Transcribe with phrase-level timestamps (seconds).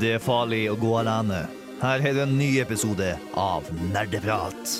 [0.00, 1.42] Det er farlig å gå alene.
[1.82, 4.72] Her er det en ny episode av Nerdeprat.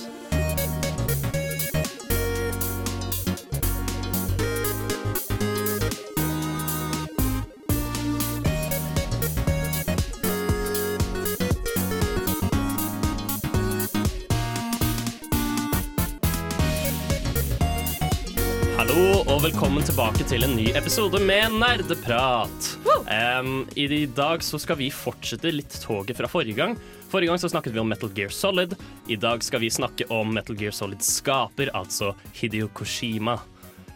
[18.79, 22.73] Hallo og velkommen tilbake til en ny episode med Nerdeprat.
[23.01, 26.77] Um, I dag så skal vi fortsette litt toget fra forrige gang.
[27.13, 28.75] Forrige gang så snakket vi om Metal Gear Solid.
[29.09, 33.39] I dag skal vi snakke om Metal Gear Solids skaper, altså Hideo Koshima.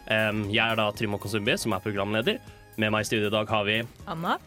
[0.07, 2.39] Um, jeg er da Trym Konsumbi, som er programleder.
[2.77, 4.37] Med meg i studio i dag har vi Anna?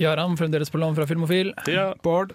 [0.00, 1.52] Jaran, fremdeles på lån fra Filmofil.
[1.70, 1.92] Ja.
[2.02, 2.32] Bård.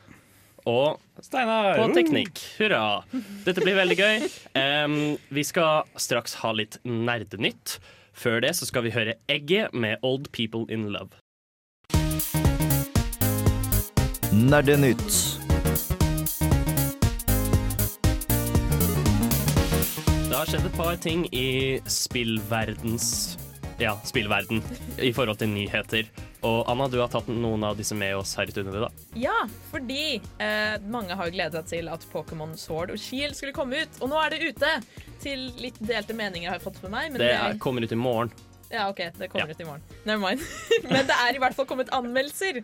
[0.69, 2.39] og Steinar på teknikk.
[2.59, 3.01] Hurra.
[3.45, 4.27] Dette blir veldig gøy.
[4.55, 4.99] Um,
[5.33, 7.79] vi skal straks ha litt nerdenytt.
[8.19, 11.19] Før det så skal vi høre Egget med Old People in Love.
[14.33, 15.37] Nerdenytt.
[20.29, 21.45] Det har skjedd et par ting i
[21.89, 23.37] spillverdens
[23.79, 24.59] Ja, spillverden
[24.99, 26.07] i forhold til nyheter.
[26.43, 28.71] Og Anna, du har tatt noen av disse med oss her i studio.
[28.85, 29.35] da Ja,
[29.71, 33.97] fordi eh, mange har gledet seg til at Pokémon Sword og Shield skulle komme ut,
[34.03, 34.69] og nå er det ute!
[35.23, 37.09] Til litt delte meninger har jeg fått med meg.
[37.11, 38.31] Men Det det, er, kommer ut i morgen.
[38.71, 39.55] ja, ok, det kommer Ja.
[39.57, 39.83] ut i morgen.
[40.05, 40.45] Never mind.
[40.91, 42.61] men det er i hvert fall kommet anmeldelser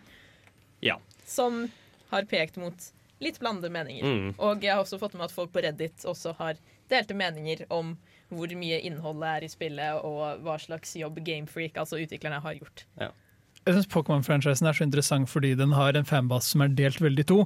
[0.84, 0.96] Ja.
[1.26, 1.66] Som
[2.12, 2.90] har pekt mot
[3.22, 4.04] litt blandede meninger.
[4.04, 4.32] Mm.
[4.38, 6.58] Og jeg har også fått med at folk på Reddit også har
[6.90, 7.96] delte meninger om
[8.28, 12.84] hvor mye innholdet er i spillet, og hva slags jobb Gamefreak, altså utviklerne, har gjort.
[12.98, 17.22] Jeg syns Pokémon-franchisen er så interessant fordi den har en fanbase som er delt veldig
[17.22, 17.38] i to.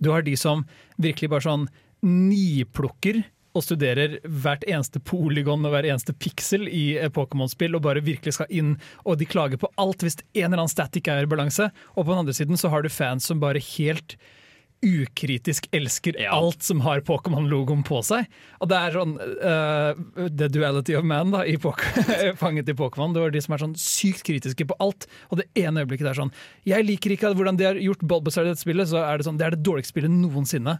[0.00, 0.64] Du har de som
[1.00, 1.66] virkelig bare sånn
[2.04, 3.22] niplukker
[3.56, 8.36] og studerer hvert eneste polygon og hver eneste piksel i eh, Pokémon-spill og bare virkelig
[8.38, 11.30] skal inn, og de klager på alt hvis en eller annen stat ikke er i
[11.32, 11.70] balanse.
[11.96, 14.18] Og på den andre siden så har du fans som bare helt
[14.84, 16.34] ukritisk elsker Ja.
[16.36, 18.26] alt som har Pokémon-logoen på seg.
[18.60, 21.56] Og det er sånn uh, The duality of man da, i
[22.42, 23.14] fanget i Pokémon.
[23.16, 25.08] Det var de som er sånn sykt kritiske på alt.
[25.30, 26.32] Og det ene øyeblikket er sånn
[26.68, 29.40] Jeg liker ikke hvordan de har gjort Bulbasar i dette spillet, så er det sånn
[29.40, 30.76] Det er det dårligste spillet noensinne.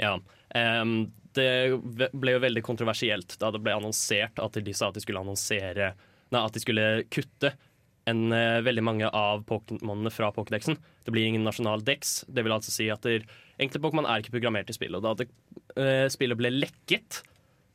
[0.00, 0.18] Ja.
[0.54, 5.04] Em, det ble jo veldig kontroversielt da det ble annonsert at de sa at de
[5.04, 5.92] skulle annonsere
[6.32, 7.50] Nei, at de skulle kutte
[8.08, 10.78] en, eh, veldig mange av Pokémonene fra Pokédexen.
[11.04, 12.24] Det blir ingen nasjonal dex.
[12.28, 13.26] Det vil altså si at der,
[13.60, 14.96] enkelte Pokémon er ikke programmert i spillet.
[14.96, 15.28] Og da det,
[15.76, 17.22] uh, spillet ble lekket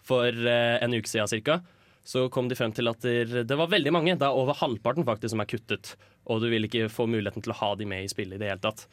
[0.02, 1.62] for uh, en uke siden cirka,
[2.08, 4.18] så kom de frem til at der, det var veldig mange.
[4.18, 5.96] Det er over halvparten faktisk som er kuttet.
[6.28, 8.52] Og du vil ikke få muligheten til å ha de med i spillet i det
[8.52, 8.88] hele tatt.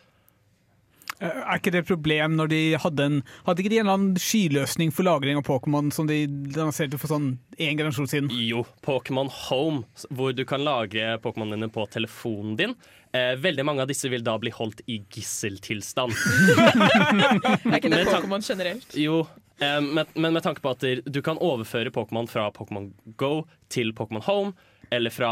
[1.21, 3.99] Eh, Er ikke det et problem når de hadde en Hadde ikke de en eller
[3.99, 6.25] annen skyløsning for lagring av Pokémon som de
[6.57, 8.33] lanserte for sånn én generasjon siden?
[8.35, 12.75] Jo, Pokémon Home, hvor du kan lagre Pokémon dine på telefonen din.
[13.15, 16.13] Eh, veldig mange av disse vil da bli holdt i gisseltilstand.
[16.75, 18.95] Er ikke det Pokémon generelt?
[18.99, 19.21] Jo,
[19.63, 23.93] eh, men, men med tanke på at du kan overføre Pokémon fra Pokémon Go til
[23.95, 24.55] Pokémon Home,
[24.91, 25.31] eller fra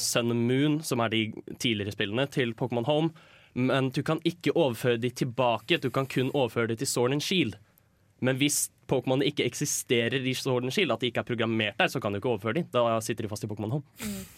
[0.00, 1.24] Sun and Moon, som er de
[1.60, 3.10] tidligere spillene, til Pokémon Home.
[3.54, 7.22] Men du kan ikke overføre de tilbake, du kan kun overføre de til Sword and
[7.22, 7.54] Shield.
[8.20, 11.88] Men hvis Pokémon ikke eksisterer i Sword and Shield, at de ikke er programmert der,
[11.92, 12.66] så kan du ikke overføre de.
[12.74, 13.84] Da sitter de fast i Pokémon Home.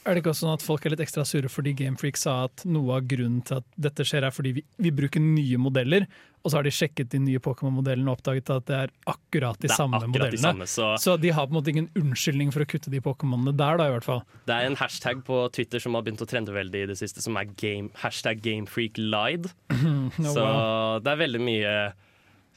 [0.07, 2.65] Er det ikke også sånn at folk er litt ekstra sure fordi Gamefreak sa at
[2.69, 6.07] noe av grunnen til at dette skjer, er fordi vi, vi bruker nye modeller,
[6.47, 9.67] og så har de sjekket de nye Pokémon-modellene og oppdaget at det er akkurat de
[9.67, 10.45] er samme akkurat de modellene.
[10.45, 13.51] samme, så Så de har på en måte ingen unnskyldning for å kutte de Pokémonene
[13.59, 14.23] der, da, i hvert fall.
[14.47, 17.25] Det er en hashtag på Twitter som har begynt å trende veldig i det siste,
[17.25, 19.51] som er game, hashtag gamefreaklied.
[20.23, 20.99] No, Så wow.
[21.03, 21.73] det er veldig mye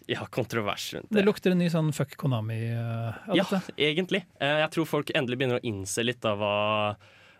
[0.15, 1.25] ja, kontrovers rundt Det det.
[1.27, 3.75] lukter en ny sånn fuck Konami uh, av Ja, dette.
[3.77, 4.23] egentlig.
[4.41, 6.53] Eh, Jeg tror folk endelig begynner å innse litt av hva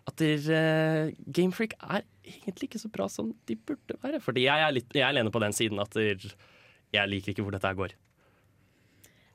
[0.08, 4.20] At der, eh, Gamefreak er egentlig ikke så bra som de burde være.
[4.24, 6.16] Fordi jeg er, litt, jeg er alene på den siden at der,
[6.94, 7.92] jeg liker ikke hvor dette går.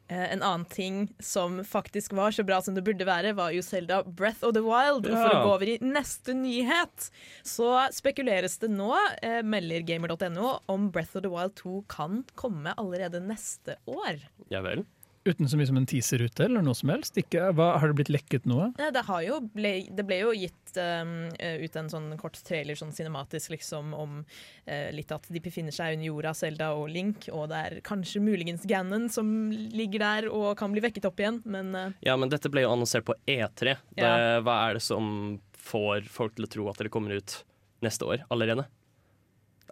[0.07, 3.63] Eh, en annen ting som faktisk var så bra som det burde være, var jo
[3.65, 5.07] Zelda Breath of the Wild.
[5.09, 7.09] Og for å gå over i neste nyhet,
[7.45, 8.91] så spekuleres det nå,
[9.25, 14.21] eh, melder gamer.no, om Breath of the Wild 2 kan komme allerede neste år.
[14.53, 14.85] Ja vel.
[15.25, 17.17] Uten så mye som en teaser ute, eller noe som helst.
[17.17, 18.67] Ikke, hva, har det blitt lekket noe?
[18.77, 22.77] Ja, Det, har jo ble, det ble jo gitt um, ut en sånn kort trailer,
[22.77, 27.25] sånn cinematisk, liksom, om uh, litt at de befinner seg under jorda, Zelda og Link,
[27.33, 31.41] og det er kanskje muligens Ganon som ligger der og kan bli vekket opp igjen,
[31.49, 33.75] men uh, Ja, men dette ble jo annonsert på E3.
[33.89, 34.13] Det, Ja.
[34.45, 37.39] Hva er det som får folk til å tro at det kommer ut
[37.81, 38.67] neste år allerede?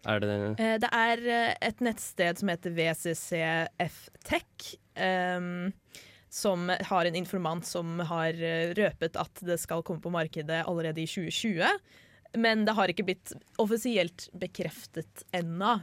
[0.06, 5.72] Er det Eh, Det er eh, et nettsted som heter VCCF Tech, ehm,
[6.30, 11.02] som har en informant som har eh, røpet at det skal komme på markedet allerede
[11.04, 11.64] i 2020.
[12.36, 15.80] Men det har ikke blitt offisielt bekreftet ennå.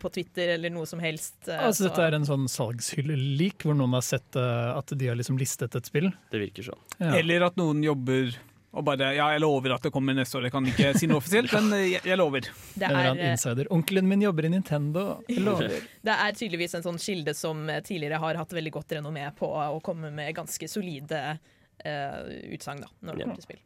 [0.00, 1.34] På Twitter eller noe som helst.
[1.52, 5.36] Altså, så- dette er en sånn salgshylle-lik, hvor noen har sett at de har liksom
[5.38, 6.08] listet et spill.
[6.32, 6.80] Det virker sånn.
[6.98, 7.12] Ja.
[7.18, 8.32] Eller at noen jobber
[8.76, 10.48] og bare Ja, jeg lover at det kommer neste år.
[10.48, 12.48] Jeg kan ikke si noe offisielt, men eh, jeg, jeg lover.
[12.74, 13.70] det, er, annen eh, insider.
[13.74, 15.06] Onkelen min jobber i Nintendo.
[15.30, 15.76] Jeg lover.
[16.08, 19.48] det er tydeligvis en sånn kilde som eh, tidligere har hatt veldig godt renommé på
[19.48, 22.20] å komme med ganske solide uh,
[22.52, 23.64] utsagn når det kommer til spill.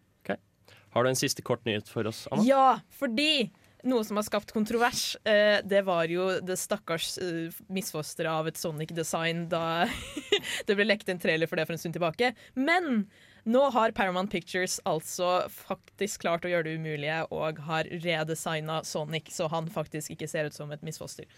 [0.90, 2.44] Har du en siste kort nyhet for oss, Anna?
[2.46, 2.64] Ja,
[2.98, 3.50] fordi
[3.86, 8.58] noe som har skapt kontrovers, eh, det var jo det stakkars uh, misfosteret av et
[8.60, 9.86] Sonic-design da
[10.68, 12.34] det ble lekt en trailer for det for en stund tilbake.
[12.58, 13.06] Men
[13.44, 19.30] nå har Paramount Pictures altså faktisk klart å gjøre det umulige og har redesigna Sonic
[19.34, 21.28] så han faktisk ikke ser ut som et misfoster.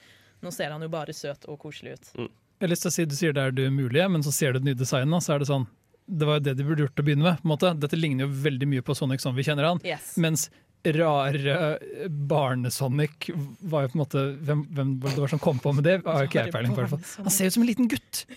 [0.42, 2.10] Nå ser han jo bare søt og koselig ut.
[2.16, 4.52] Jeg har lyst til å si Du sier det er det umulige, men så ser
[4.52, 5.68] du det nye designet, så er det sånn
[6.06, 7.38] Det var jo det de burde gjort til å begynne med.
[7.40, 7.72] på en måte.
[7.78, 9.80] Dette ligner jo veldig mye på Sonic som vi kjenner han.
[9.86, 10.16] Yes.
[10.18, 10.50] Mens
[10.82, 11.78] rare
[12.10, 13.30] barnesonic
[13.70, 16.00] var jo på en måte Hvem, hvem var det var som kom på med det?
[16.02, 16.98] Har ikke jeg peiling på.
[17.22, 18.24] Han ser ut som en liten gutt!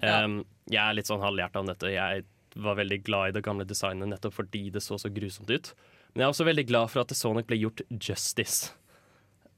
[0.00, 1.90] Um, jeg er litt sånn halvhjerta om dette.
[1.92, 2.24] Jeg
[2.60, 5.72] var veldig glad i det gamle designet nettopp fordi det så så grusomt ut.
[6.12, 8.72] Men jeg er også veldig glad for at det så nok ble gjort justice.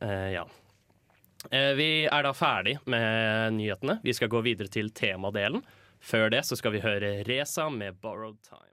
[0.02, 0.44] Uh, ja.
[1.48, 4.00] Uh, vi er da ferdig med nyhetene.
[4.04, 5.64] Vi skal gå videre til temadelen.
[6.02, 8.68] Før det så skal vi høre Reza med 'Borrowed Time'.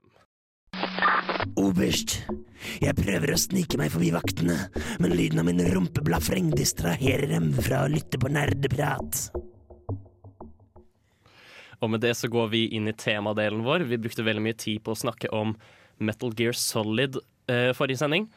[1.60, 2.20] Oberst,
[2.82, 4.56] jeg prøver å snike meg forbi vaktene,
[5.02, 9.30] men lyden av min rumpeblafreng distraherer dem fra å lytte på nerdeprat.
[11.80, 13.86] Og med det så går vi inn i temadelen vår.
[13.88, 15.54] Vi brukte veldig mye tid på å snakke om
[16.00, 17.18] Metal Gear Solid
[17.50, 18.28] eh, forrige sending,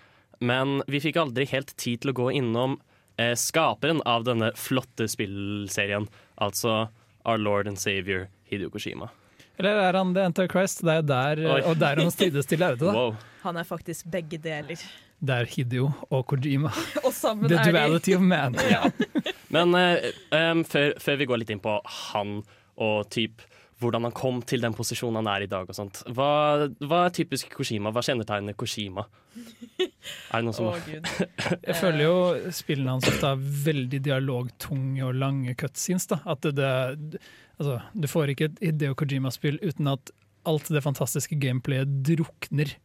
[0.43, 2.77] men vi fikk aldri helt tid til å gå innom
[3.17, 6.87] eh, skaperen av denne flotte spillserien, altså
[7.23, 9.09] Our Lord and Savior Hideo Koshima.
[9.57, 10.81] Eller er han The Antichrist?
[10.83, 11.61] Det er der, Oi.
[11.69, 12.87] og der han strides til lerretet.
[12.89, 12.93] da.
[13.03, 13.15] Wow.
[13.43, 14.79] Han er faktisk begge deler.
[15.23, 16.71] Det er Hideo og Kojima.
[17.05, 18.55] Og sammen The er de duality of man.
[19.55, 22.37] Men eh, um, før, før vi går litt inn på han
[22.81, 23.43] og typ
[23.83, 26.01] hvordan han kom til den posisjonen han er i dag og sånt.
[26.15, 27.91] Hva, hva er typisk Koshima?
[27.93, 29.05] Hva kjennetegner Koshima?
[29.35, 30.89] Er det noen som oh,
[31.67, 32.15] Jeg føler jo
[32.55, 36.07] spillene hans ofte er veldig dialogtunge og lange cutscenes.
[36.11, 36.21] da.
[36.29, 36.73] At det,
[37.15, 37.21] det,
[37.57, 40.13] altså, du får ikke et Hideo Kojima-spill uten at
[40.49, 42.75] alt det fantastiske gameplayet drukner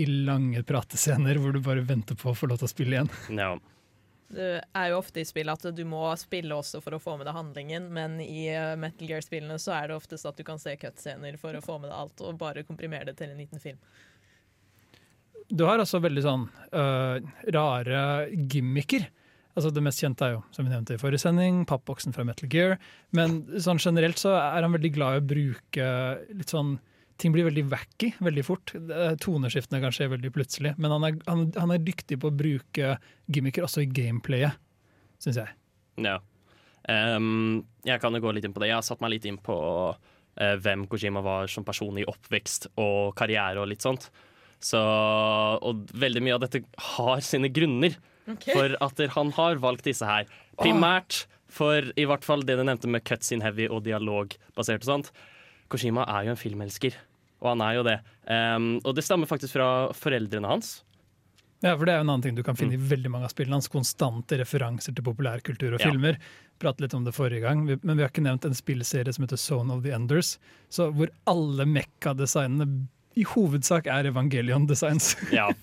[0.00, 3.12] i lange pratescener hvor du bare venter på å få lov til å spille igjen.
[3.38, 3.54] Ja.
[4.28, 7.28] Det er jo ofte i spill at du må spille også for å få med
[7.28, 10.74] deg handlingen, men i eh, Metal Gear-spillene så er det oftest at du kan se
[10.80, 13.78] cutscener for å få med deg alt, og bare komprimere det til en liten film.
[15.52, 17.20] Du har altså veldig sånn uh,
[17.52, 18.00] rare
[18.32, 19.04] gimmicker.
[19.54, 22.48] Altså Det mest kjente er jo, som vi nevnte i forrige sending, pappboksen fra Metal
[22.50, 22.78] Gear.
[23.14, 25.90] Men sånn generelt så er han veldig glad i å bruke
[26.32, 26.78] litt sånn
[27.20, 28.72] Ting blir veldig wacky veldig fort.
[29.22, 30.74] Toneskiftene kan skje veldig plutselig.
[30.82, 32.96] Men han er, han, han er dyktig på å bruke
[33.30, 34.58] gimmicker også i gameplayet,
[35.22, 35.54] syns jeg.
[36.02, 36.18] Ja.
[36.84, 38.72] Um, jeg kan jo gå litt inn på det.
[38.72, 39.56] Jeg har satt meg litt inn på
[39.94, 44.10] uh, hvem Kojima var som person i oppvekst og karriere og litt sånt.
[44.64, 46.64] Så, og veldig mye av dette
[46.96, 47.96] har sine grunner
[48.48, 50.28] for at han har valgt disse her.
[50.56, 54.86] Primært for i hvert fall det du nevnte med cuts in heavy og dialog basert
[54.86, 55.10] og sånt.
[55.74, 56.96] Kojima er jo en filmelsker,
[57.42, 57.98] og han er jo det.
[58.30, 59.68] Um, og det stammer faktisk fra
[59.98, 60.76] foreldrene hans.
[61.64, 63.32] Ja, for Det er jo en annen ting du kan finne i veldig mange av
[63.32, 63.70] spillene hans.
[63.72, 65.86] Konstante referanser til populærkultur og Ja.
[65.90, 66.18] filmer.
[66.60, 69.40] Pratet litt om det forrige gang, men vi har ikke nevnt en spillserie som heter
[69.40, 70.34] Zone of the Enders.
[70.68, 75.14] Så hvor alle mekka-designene i hovedsak er Evangelion-designs.
[75.32, 75.50] Ja.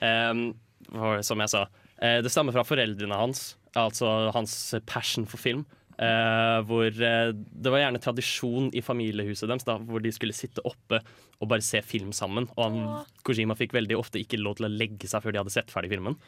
[0.00, 0.54] Um,
[0.92, 1.64] for, som jeg sa,
[2.00, 4.52] eh, det stammer fra foreldrene hans, altså hans
[4.86, 5.64] passion for film.
[5.98, 10.64] Eh, hvor uh, det var gjerne tradisjon i familiehuset deres, da, hvor de skulle sitte
[10.68, 11.00] oppe
[11.38, 12.48] og bare se film sammen.
[12.56, 15.54] Og han, Kojima fikk veldig ofte ikke lov til å legge seg før de hadde
[15.54, 16.18] sett ferdig filmen.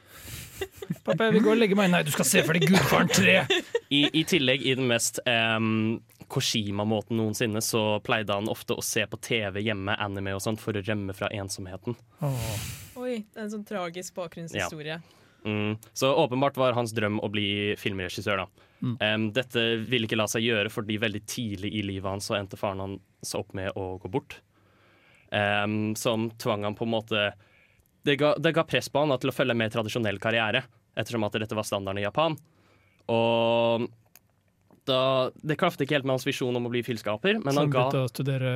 [1.06, 1.90] Pappa, jeg vil gå og legge meg.
[1.92, 3.40] Nei, du skal se ferdig Gudfaren 3!
[3.96, 5.98] I, I tillegg, i den mest um,
[6.30, 10.78] Koshima-måten noensinne, så pleide han ofte å se på TV hjemme, anime og sånt, for
[10.78, 11.98] å rømme fra ensomheten.
[12.22, 12.60] Oh.
[13.00, 15.00] Oi, det er en sånn tragisk bakgrunnshistorie.
[15.44, 15.78] Mm.
[15.96, 18.44] Så åpenbart var hans drøm å bli filmregissør.
[18.44, 18.66] da.
[19.04, 22.58] Em, dette ville ikke la seg gjøre fordi veldig tidlig i livet hans så endte
[22.60, 24.40] faren hans opp med å gå bort.
[25.30, 27.28] Um, som tvang han på en måte
[28.02, 30.64] det ga, det ga press på han da, til å følge en mer tradisjonell karriere,
[30.98, 32.36] ettersom at dette var standarden i Japan.
[33.12, 33.84] Og
[34.90, 35.00] da,
[35.46, 37.72] det klaftet ikke helt med hans visjon om å bli filskaper, men Så han, han
[37.72, 38.52] ga, begynte å studere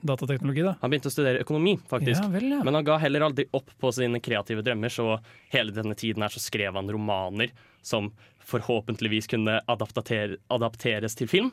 [0.00, 0.76] datateknologi, da.
[0.80, 2.22] han begynte å studere økonomi, faktisk.
[2.22, 2.62] Ja vel, ja.
[2.66, 5.18] Men han ga heller aldri opp på sine kreative drømmer, så
[5.54, 7.52] hele denne tiden her så skrev han romaner
[7.86, 8.12] som
[8.46, 11.52] forhåpentligvis kunne adapter, adapteres til film.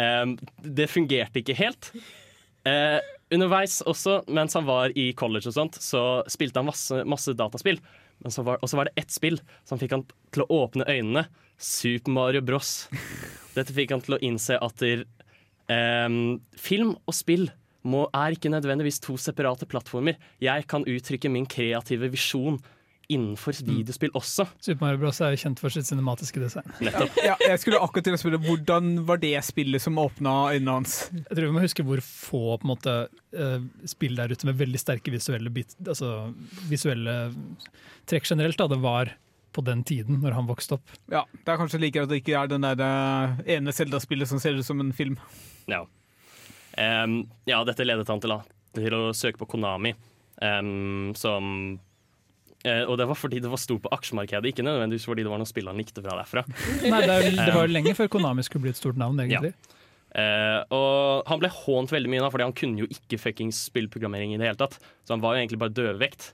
[0.00, 1.90] Um, det fungerte ikke helt.
[2.68, 3.00] Uh,
[3.32, 7.80] underveis også, mens han var i college og sånt, så spilte han masse, masse dataspill.
[8.22, 11.26] Var, og så var det ett spill som fikk han til å åpne øynene.
[11.58, 12.86] Super Mario Bros.
[13.56, 15.04] Dette fikk han til å innse at der,
[15.70, 16.08] eh,
[16.58, 17.48] film og spill
[17.82, 20.18] må, er ikke nødvendigvis to separate plattformer.
[20.42, 22.60] Jeg kan uttrykke min kreative visjon
[23.08, 24.46] innenfor videospill også.
[24.62, 25.20] Super Mario Bros.
[25.20, 26.68] er jo kjent for sitt cinematiske design.
[26.82, 27.18] Nettopp.
[27.24, 30.96] Ja, jeg skulle akkurat til å spørre Hvordan var det spillet som åpna øynene hans?
[31.16, 32.96] Jeg tror vi må huske hvor få på en måte,
[33.36, 33.58] eh,
[33.90, 36.32] spill der ute med veldig sterke visuelle, bit, altså,
[36.70, 37.16] visuelle
[38.10, 39.12] trekk generelt da, det var
[39.52, 40.94] på den tiden, når han vokste opp.
[41.12, 44.40] Ja, Det er kanskje like at det ikke er den der eh, ene Zelda-spillet som
[44.40, 45.18] ser ut som en film.
[45.70, 45.84] Ja.
[46.72, 48.40] Um, ja, dette ledet han til, da,
[48.78, 49.92] til å søke på Konami,
[50.40, 51.76] um, som
[52.64, 55.42] eh, Og det var fordi det var stort på aksjemarkedet, ikke nødvendigvis fordi det var
[55.42, 56.44] noe spill han likte fra derfra.
[56.92, 59.54] Nei, det, er, det var jo lenge før Konami skulle bli et stort navn, egentlig.
[60.12, 64.34] Eh, og han ble hånt veldig mye da, fordi han kunne jo ikke fuckings spillprogrammering
[64.34, 64.76] i det hele tatt.
[65.06, 66.32] Så han var jo egentlig bare dødvekt.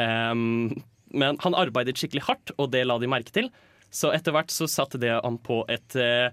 [0.00, 0.72] Um,
[1.12, 3.50] men han arbeidet skikkelig hardt, og det la de merke til.
[3.92, 6.32] Så etter hvert så satte det han på et eh,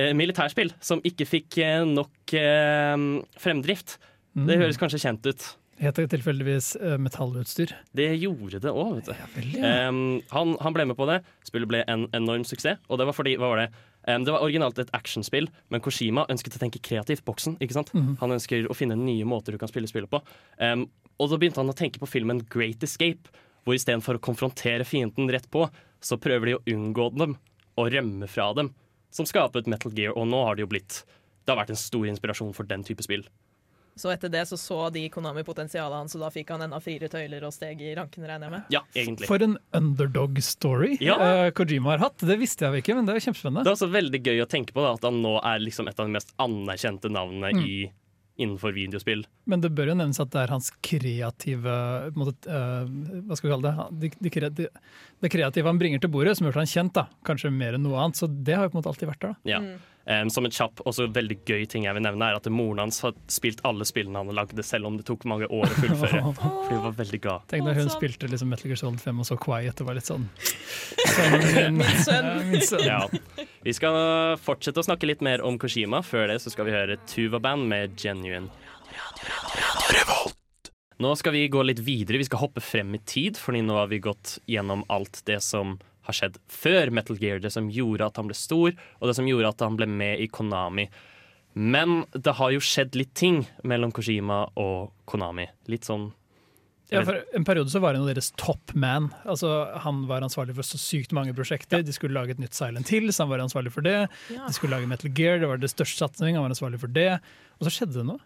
[0.00, 2.96] eh, militærspill som ikke fikk eh, nok eh,
[3.42, 3.98] fremdrift.
[4.36, 5.44] Det høres kanskje kjent ut.
[5.76, 7.74] Heter det tilfeldigvis eh, metallutstyr?
[7.96, 9.26] Det gjorde det òg, vet du.
[9.34, 9.72] Vel, ja.
[9.90, 9.98] Um,
[10.30, 11.18] han, han ble med på det.
[11.44, 12.80] Spillet ble en enorm suksess.
[12.88, 13.66] Og det var fordi hva var det?
[14.08, 17.26] Um, det var originalt et actionspill, men Koshima ønsket å tenke kreativt.
[17.28, 17.92] Boksen, ikke sant?
[18.22, 20.22] Han ønsker å finne nye måter du kan spille spillet på.
[20.62, 20.86] Um,
[21.20, 23.28] og da begynte han å tenke på filmen Great Escape,
[23.66, 25.66] hvor istedenfor å konfrontere fienden rett på,
[26.00, 27.36] så prøver de å unngå dem
[27.76, 28.72] og rømme fra dem.
[29.12, 31.02] Som skapet Metal Gear, og nå har det jo blitt
[31.46, 33.22] Det har vært en stor inspirasjon for den type spill.
[33.96, 37.08] Så etter det så så de Konami potensialet hans, og da fikk han enda friere
[37.08, 38.64] tøyler og steg i rankene, regner jeg med.
[38.74, 39.26] Ja, egentlig.
[39.30, 41.16] For en underdog-story Ja.
[41.16, 42.18] uh, Kojima har hatt.
[42.18, 43.64] Det visste jeg ikke, men det er kjempespennende.
[43.64, 45.98] Det er også veldig gøy å tenke på da, at han nå er liksom et
[45.98, 47.62] av de mest anerkjente navnene Mm.
[47.64, 47.90] i,
[48.38, 49.24] innenfor videospill.
[49.48, 52.84] Men det bør jo nevnes at det er hans kreative måte, uh,
[53.24, 54.10] Hva skal vi kalle det?
[54.20, 54.66] De, de, de,
[55.24, 57.06] det kreative han bringer til bordet, som gjør han kjent, da.
[57.24, 58.16] kanskje mer enn noe annet.
[58.20, 59.36] Så det har jo på en måte alltid vært der.
[59.40, 59.50] da.
[59.56, 59.62] Ja.
[60.06, 63.00] Em, som en kjapp og veldig gøy ting jeg vil nevne, er at moren hans
[63.02, 66.20] har spilt alle spillene han lagde, selv om det tok mange år å fullføre.
[66.38, 67.46] Fordi hun var veldig glad.
[67.50, 70.06] Tenk når hun spilte liksom Metal Gear Solid 5 og så Quiet og var litt
[70.06, 70.28] sånn
[71.42, 71.98] min, min.
[72.06, 72.28] sønn.
[72.30, 72.84] Ja, min sønn.
[72.86, 73.00] Ja.
[73.66, 73.98] Vi skal
[74.38, 76.04] fortsette å snakke litt mer om Koshima.
[76.06, 78.46] Før det så skal vi høre Tuva Band med Genuine.
[81.02, 82.22] Nå skal vi gå litt videre.
[82.22, 85.80] Vi skal hoppe frem i tid, fordi nå har vi gått gjennom alt det som
[86.06, 87.42] har skjedd før Metal Gear.
[87.42, 90.22] Det som gjorde at han ble stor, og det som gjorde at han ble med
[90.22, 90.88] i Konami.
[91.56, 95.48] Men det har jo skjedd litt ting mellom Koshima og Konami.
[95.72, 96.10] Litt sånn
[96.92, 99.08] Ja, for En periode så var han jo deres top man.
[99.24, 99.48] Altså,
[99.82, 101.82] han var ansvarlig for så sykt mange prosjekter.
[101.82, 104.04] De skulle lage et nytt Silent Hill, så han var ansvarlig for det.
[104.30, 104.44] Ja.
[104.44, 107.16] De skulle lage Metal Gear, det var det største satsingen, han var ansvarlig for det.
[107.58, 108.22] Og så skjedde det noe.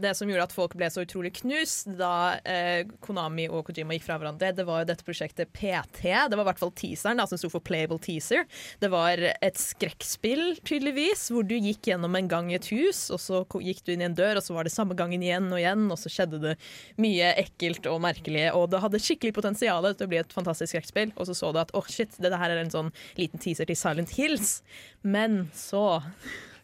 [0.00, 4.06] Det, som gjorde at folk ble så utrolig knust da eh, Konami og Kojima gikk
[4.06, 6.04] fra hverandre, det var jo dette prosjektet PT.
[6.04, 8.46] Det var i hvert fall teaseren, da, som sto for Playable Teaser.
[8.82, 13.22] Det var et skrekkspill, tydeligvis, hvor du gikk gjennom en gang i et hus, og
[13.22, 15.60] så gikk du inn i en dør, og så var det samme gangen igjen og
[15.60, 16.56] igjen, og så skjedde det
[17.00, 21.14] mye ekkelt og merkelig, og det hadde skikkelig potensial til å bli et fantastisk skrekkspill,
[21.16, 23.78] og så så du at åh, shit, det her er en sånn liten teaser til
[23.78, 24.60] Silent Hills.
[25.02, 26.02] Men så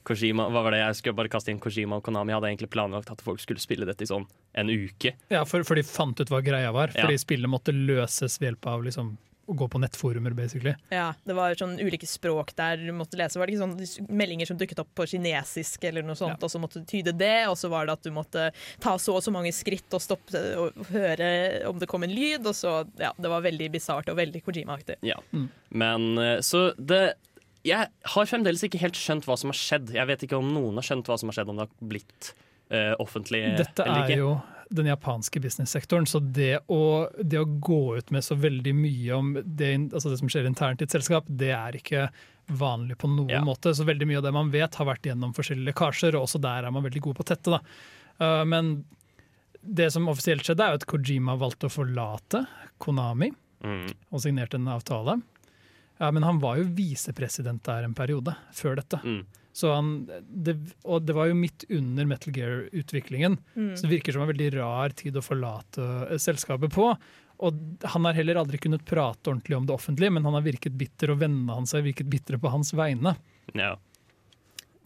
[0.06, 0.82] Kojima, hva var det?
[0.84, 3.88] Jeg skulle bare kaste inn Kojima og Konami hadde egentlig planlagt at folk skulle spille
[3.88, 5.16] dette i sånn en uke.
[5.32, 6.94] Ja, for, for de fant ut hva greia var.
[6.94, 7.04] Ja.
[7.06, 10.72] Fordi spillet måtte løses ved hjelp av liksom, å gå på nettforumer, basically.
[10.90, 13.38] Ja, det var sånn ulike språk der du måtte lese.
[13.38, 16.46] Var det ikke sånn meldinger som dukket opp på kinesisk, eller noe sånt, Ja.
[16.48, 18.48] og så måtte du tyde det, og så var det at du måtte
[18.82, 21.28] ta så og så mange skritt og stoppe og høre
[21.70, 24.98] om det kom en lyd, og så Ja, det var veldig bisart og veldig Kojima-aktig.
[25.06, 25.18] Ja.
[25.32, 25.48] Mm.
[25.70, 27.14] Men eh, så det
[27.66, 29.90] Jeg har fremdeles ikke helt skjønt hva som har skjedd.
[29.96, 32.28] Jeg vet ikke om noen har skjønt hva som har skjedd, om det har blitt
[32.70, 34.36] uh, offentlig Dette eller er jo
[34.76, 36.78] den japanske businesssektoren, så det å,
[37.22, 40.82] det å gå ut med så veldig mye om det, altså det som skjer internt
[40.82, 42.08] i et selskap, det er ikke
[42.50, 43.44] vanlig på noen Ja.
[43.46, 43.70] måte.
[43.78, 46.66] Så veldig mye av det man vet, har vært gjennom forskjellige lekkasjer, og også der
[46.66, 47.60] er man veldig god på tette.
[48.18, 48.72] Uh, men
[49.62, 52.44] det som offisielt skjedde, er jo at Kojima valgte å forlate
[52.82, 53.32] Konami
[53.64, 53.86] Mm.
[54.12, 55.14] og signerte en avtale.
[55.98, 59.00] Ja, men han var jo visepresident der en periode før dette.
[59.04, 59.22] Mm.
[59.56, 59.92] Så han,
[60.28, 64.50] det, og det var jo midt under Metal Gear-utviklingen, så det virker som en veldig
[64.58, 66.90] rar tid å forlate eh, selskapet på.
[67.36, 70.76] Og han har heller aldri kunnet prate ordentlig om det offentlige, men han har virket
[70.76, 73.14] bitter, og vennene hans har virket bitre på hans vegne.
[73.56, 73.78] Ja.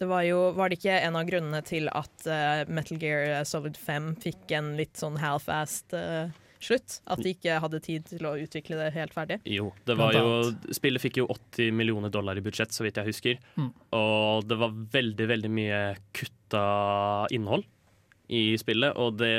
[0.00, 3.76] Det var jo Var det ikke en av grunnene til at uh, Metal Gear Solid
[3.76, 6.30] 5 fikk en litt sånn half-assed eh,
[6.62, 7.00] slutt?
[7.06, 9.40] At de ikke hadde tid til å utvikle det helt ferdig?
[9.48, 13.06] Jo, det var jo Spillet fikk jo 80 millioner dollar i budsjett, så vidt jeg
[13.10, 13.38] husker.
[13.56, 13.70] Mm.
[13.96, 16.64] Og det var veldig, veldig mye kutta
[17.30, 17.64] innhold.
[18.30, 19.30] i spillet, og det,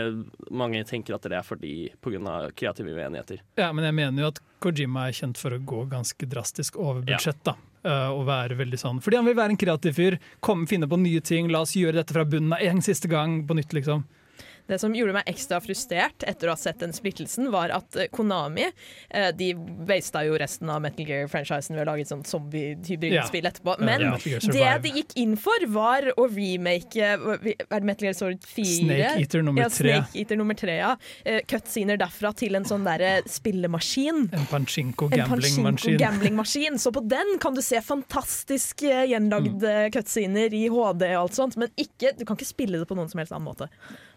[0.51, 2.49] mange tenker at det er fordi pga.
[2.51, 3.37] kreative uenigheter.
[3.55, 6.99] Ja, men jeg mener jo at Kojima er kjent for å gå ganske drastisk over
[7.07, 7.15] Ja.
[7.15, 7.39] budsjett.
[7.45, 7.55] da.
[7.85, 10.19] Eh, og være veldig sånn Fordi han vil være en kreativ fyr.
[10.41, 11.47] Komme, finne på nye ting.
[11.49, 14.03] La oss gjøre dette fra bunnen av en siste gang på nytt, liksom.
[14.71, 18.07] Det som gjorde meg ekstra frustrert etter å ha sett den splittelsen, var at eh,
[18.13, 19.51] Konami eh, De
[19.89, 23.75] wasta jo resten av Metal Gear-franchisen ved å lage et sånt zombie-hybridspill etterpå.
[23.83, 27.27] Men Ja, det de gikk inn for, var å remake eh,
[27.67, 28.67] Er det Metal Gear Solid 4?
[28.81, 29.69] Snake Eater nummer ja.
[29.73, 30.93] Snake Eater nummer 3 ja.
[31.51, 34.23] Cutscener derfra til en sånn derre spillemaskin.
[34.31, 36.79] En Pachinko gambling-maskin.
[36.81, 39.91] Så på den kan du se fantastisk gjenlagde Mm.
[39.93, 43.09] cutscener i HD og alt sånt, men ikke, du kan ikke spille det på noen
[43.11, 43.67] som helst annen måte.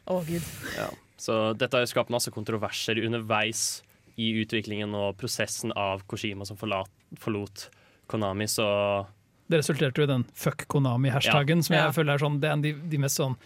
[0.07, 0.43] Å gud.
[0.77, 0.91] Ja.
[1.17, 3.83] Så dette har jo skapt masse kontroverser underveis
[4.21, 7.69] i utviklingen og prosessen av Koshima som forlat, forlot
[8.11, 9.07] Konami, så
[9.49, 11.91] Det resulterte jo i den fuck Konami-hashtagen, som jeg Ja.
[11.93, 13.37] føler er sånn, det er en de, de mest sånn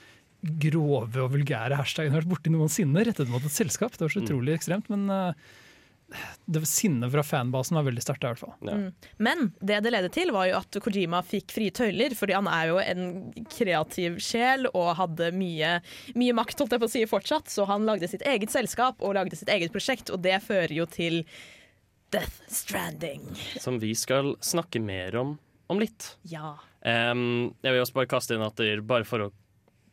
[0.58, 3.90] grove og vulgære hashtagene jeg har vært borti noensinne, rettet mot et selskap.
[3.92, 4.26] Det var så Mm.
[4.28, 5.32] utrolig ekstremt, men eh,
[6.48, 8.54] det sinnet fra fanbasen var veldig sterkt, i hvert fall.
[8.64, 8.76] ja.
[8.78, 9.08] Mm.
[9.20, 12.70] Men det det ledet til, var jo at Kojima fikk frie tøyler, fordi han er
[12.70, 13.10] jo en
[13.52, 15.78] kreativ sjel og hadde mye,
[16.18, 17.52] mye makt, holdt jeg på å si, fortsatt.
[17.52, 20.88] Så han lagde sitt eget selskap og lagde sitt eget prosjekt, og det fører jo
[20.88, 21.20] til
[22.14, 23.28] Death Stranding.
[23.60, 25.36] som vi skal snakke mer om
[25.68, 26.14] om litt.
[26.28, 26.54] Ja.
[26.80, 29.32] Um, jeg vil også bare kaste inn at det bare for å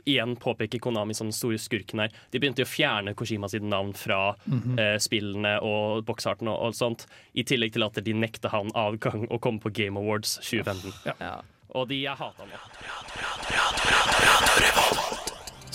[0.06, 2.14] igjen påpeker Konami som den store skurken her.
[2.32, 6.78] De begynte jo å fjerne Koshima sitt navn fra eh, spillene og boksarten og, og
[6.78, 10.94] sånt, i tillegg til at de nekta han avgang å komme på Game Awards 2015.
[11.20, 11.36] ja.
[11.76, 12.56] Og de jeg hata nå.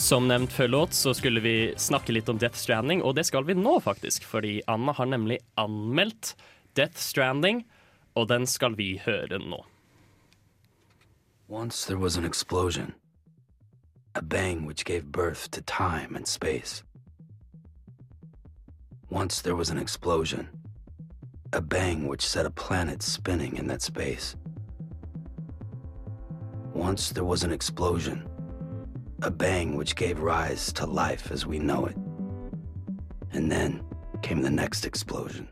[0.01, 3.45] Som nevnt før låt, så skulle vi snakke litt om Death Stranding, og det skal
[3.45, 4.25] vi nå, faktisk.
[4.25, 6.33] Fordi Anna har nemlig anmeldt
[6.79, 7.67] Death Stranding,
[8.17, 9.61] og den skal vi høre nå.
[11.51, 12.95] Once there was an explosion,
[14.14, 16.83] a bang which gave birth to time and space.
[19.09, 20.49] Once there was an explosion,
[21.52, 24.37] a bang which set a planet spinning in that space.
[26.73, 28.29] Once there was an explosion,
[29.23, 31.96] a bang which gave rise to life as we know it.
[33.33, 33.83] And then
[34.23, 35.49] came the next explosion.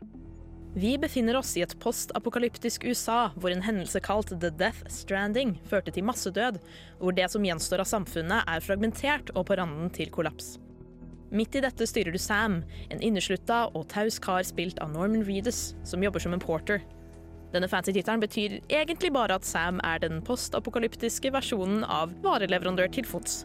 [0.79, 5.91] Vi befinner oss i et postapokalyptisk USA hvor en hendelse kalt The Death Stranding førte
[5.91, 6.59] til massedød,
[7.01, 10.53] hvor det som gjenstår av samfunnet er fragmentert og på randen til kollaps.
[11.35, 15.73] Midt i dette styrer du Sam, en inneslutta og taus kar spilt av Norman Reedus,
[15.83, 16.85] som jobber som en porter.
[17.51, 23.09] Denne fancy tittelen betyr egentlig bare at Sam er den postapokalyptiske versjonen av vareleverandør til
[23.09, 23.41] fots.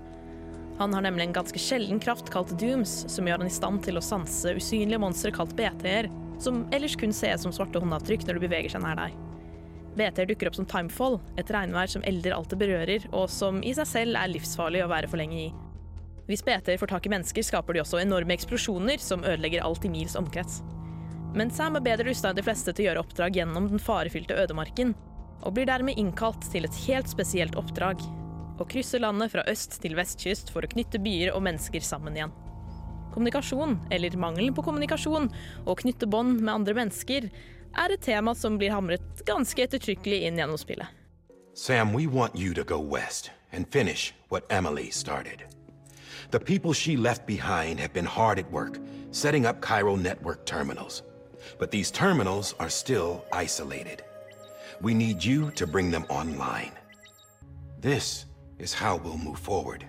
[0.78, 3.98] Han har nemlig en ganske sjelden kraft kalt Dooms, som gjør han i stand til
[3.98, 8.44] å sanse usynlige monstre kalt BT-er, som ellers kun ses som svarte håndavtrykk når du
[8.46, 9.16] beveger seg nær deg.
[9.94, 13.74] BT-er dukker opp som timefall, et regnvær som elder alt det berører, og som i
[13.76, 15.48] seg selv er livsfarlig å være for lenge i.
[16.26, 19.92] Hvis BT-er får tak i mennesker, skaper de også enorme eksplosjoner som ødelegger alt i
[19.92, 20.62] mils omkrets.
[21.34, 24.38] Men Sam er bedre rusta enn de fleste til å gjøre oppdrag gjennom den farefylte
[24.38, 24.94] ødemarken,
[25.44, 28.00] og blir dermed innkalt til et helt spesielt oppdrag.
[28.58, 32.34] Å krysse landet fra øst til vestkyst for å knytte byer og mennesker sammen igjen.
[33.14, 35.30] Kommunikasjon, eller mangelen på kommunikasjon,
[35.64, 37.30] og knytte bånd med andre mennesker,
[37.74, 40.90] er et tema som blir hamret ganske ettertrykkelig inn gjennom spillet.
[41.54, 45.44] Sam, we want you to go west and finish what Emily started.
[46.30, 48.78] The people she left behind have been hard at work
[49.14, 51.02] setting up Cairo network terminals.
[51.58, 54.02] But these terminals are still isolated.
[54.80, 56.72] We need you to bring them online.
[57.80, 58.26] This
[58.58, 59.86] is how we'll move forward.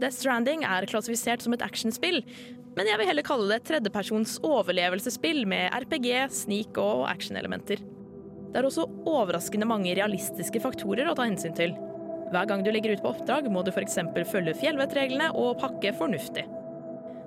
[0.00, 2.22] Death Stranding er klassifisert som et actionspill,
[2.74, 7.82] men jeg vil heller kalle det et tredjepersons overlevelsesspill med RPG, snik og actionelementer.
[8.50, 11.74] Det er også overraskende mange realistiske faktorer å ta hensyn til.
[12.34, 14.00] Hver gang du legger ut på oppdrag, må du f.eks.
[14.30, 16.46] følge fjellvettreglene og pakke fornuftig.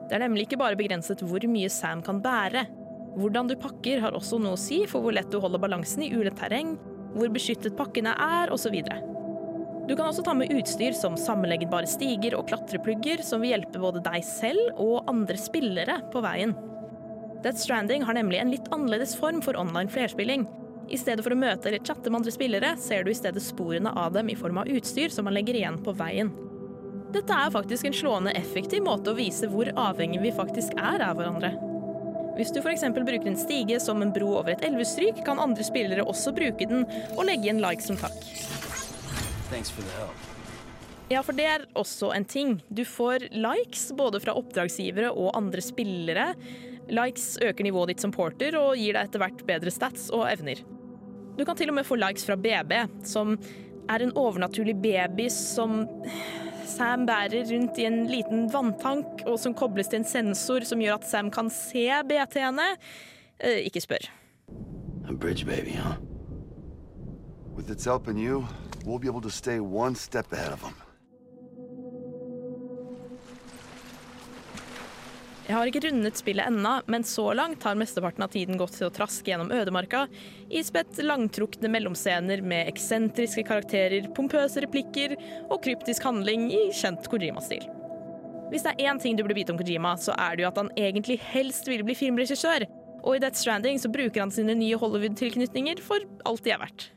[0.07, 2.65] Det er nemlig ikke bare begrenset hvor mye Sam kan bære.
[3.17, 6.11] Hvordan du pakker har også noe å si for hvor lett du holder balansen i
[6.15, 6.75] ulendt terreng,
[7.15, 8.75] hvor beskyttet pakkene er, osv.
[9.87, 14.01] Du kan også ta med utstyr som sammenleggbare stiger og klatreplugger, som vil hjelpe både
[14.03, 16.51] deg selv og andre spillere på veien.
[17.43, 20.43] Death Stranding har nemlig en litt annerledes form for online flerspilling.
[20.91, 23.93] I stedet for å møte eller chatte med andre spillere, ser du i stedet sporene
[23.95, 26.33] av dem i form av utstyr som man legger igjen på veien.
[27.15, 31.15] Dette er faktisk en slående effektiv måte å vise hvor avhengig vi faktisk er av
[31.19, 31.53] hverandre.
[32.35, 32.83] Hvis du f.eks.
[32.93, 36.83] bruker en stige som en bro over et elvestryk, kan andre spillere også bruke den
[37.15, 38.19] og legge igjen like som takk.
[41.07, 42.57] Ja, for det er også en ting.
[42.67, 46.33] Du får likes både fra oppdragsgivere og andre spillere.
[46.91, 50.59] Likes øker nivået ditt som porter og gir deg etter hvert bedre stats og evner.
[51.37, 52.73] Du kan til og med få likes fra BB,
[53.07, 53.37] som
[53.87, 55.85] er en overnaturlig baby som
[56.67, 60.99] Sam bærer rundt i en liten vanntank, og som kobles til en sensor som gjør
[60.99, 62.67] at Sam kan se BT-ene.
[63.39, 64.09] Eh, ikke spør.
[65.07, 65.95] A bridge baby, huh?
[67.55, 68.43] With its help and you,
[68.85, 70.75] we'll be able to stay one step ahead of them.
[75.47, 78.89] Jeg har ikke rundet spillet ennå, men så langt har mesteparten av tiden gått til
[78.89, 80.01] å traske gjennom ødemarka,
[80.51, 87.63] ispett langtrukne mellomscener med eksentriske karakterer, pompøse replikker og kryptisk handling i kjent Kojima-stil.
[88.51, 90.59] Hvis det er én ting du burde vite om Kojima, så er det jo at
[90.59, 92.67] han egentlig helst ville bli filmregissør,
[93.05, 96.89] og i Death Stranding så bruker han sine nye Hollywood-tilknytninger for alt de er verdt.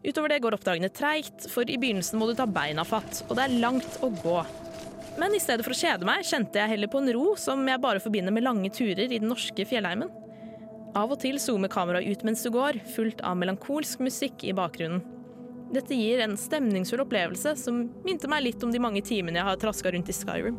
[0.00, 3.44] Utover det går oppdragene treigt, for i begynnelsen må du ta beina fatt, og det
[3.44, 4.38] er langt å gå.
[5.20, 7.82] Men i stedet for å kjede meg, kjente jeg heller på en ro som jeg
[7.82, 10.08] bare forbinder med lange turer i den norske fjellheimen.
[10.96, 15.04] Av og til zoomer kameraet ut mens du går, fulgt av melankolsk musikk i bakgrunnen.
[15.70, 19.60] Dette gir en stemningsfull opplevelse som minte meg litt om de mange timene jeg har
[19.60, 20.56] traska rundt i Skyrim.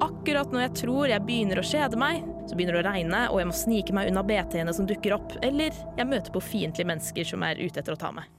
[0.00, 3.40] Akkurat når jeg tror jeg begynner å kjede meg, så begynner det å regne, og
[3.42, 7.28] jeg må snike meg unna BT-ene som dukker opp, eller jeg møter på fiendtlige mennesker
[7.28, 8.30] som er ute etter å ta meg.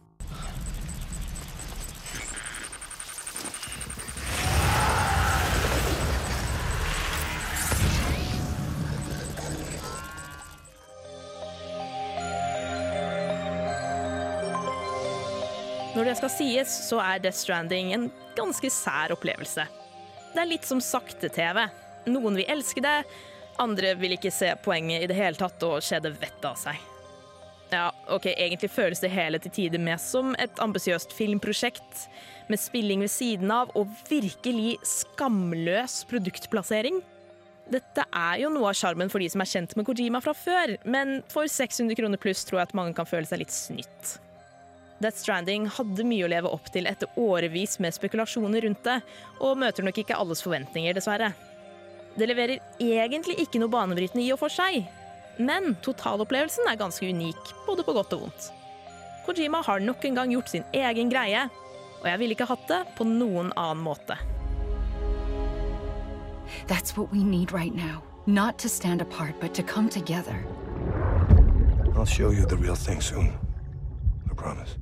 [15.94, 19.68] Når det skal sies, så er Death Stranding en ganske sær opplevelse.
[20.34, 21.68] Det er litt som sakte-TV.
[22.10, 23.04] Noen vil elske det,
[23.62, 26.90] andre vil ikke se poenget i det hele tatt og kjede vettet av seg.
[27.74, 32.08] Ja, ok, Egentlig føles det hele til tider med som et ambisiøst filmprosjekt,
[32.52, 37.00] med spilling ved siden av og virkelig skamløs produktplassering.
[37.72, 40.76] Dette er jo noe av sjarmen for de som er kjent med Kojima fra før,
[40.84, 44.18] men for 600 kroner pluss tror jeg at mange kan føle seg litt snytt.
[45.04, 49.02] Death Stranding hadde mye å leve opp til etter årevis med spekulasjoner rundt det,
[49.44, 51.34] og møter nok ikke alles forventninger, dessverre.
[52.16, 54.86] Det leverer egentlig ikke noe banebrytende i og for seg,
[55.42, 58.52] men totalopplevelsen er ganske unik, både på godt og vondt.
[59.26, 61.48] Kojima har nok en gang gjort sin egen greie,
[62.02, 64.18] og jeg ville ikke hatt det på noen annen måte.
[66.68, 68.04] That's what we need right now.
[68.26, 70.46] Not to stand apart, but to come together.
[71.96, 73.34] I'll show you the real thing soon.
[74.30, 74.78] I promise.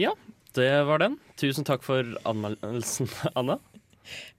[0.00, 0.12] Ja,
[0.56, 1.18] det var den.
[1.40, 3.58] Tusen takk for anmeldelsen, Anna.